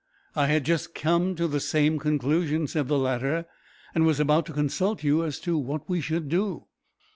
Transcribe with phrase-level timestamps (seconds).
[0.35, 3.45] "I had just come to the same conclusion," said the latter,
[3.93, 6.65] "and was about to consult you as to what we should do."